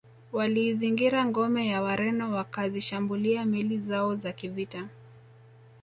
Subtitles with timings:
[0.31, 4.87] Waliizingira ngome ya Wareno wakazishambulia meli zao za kivita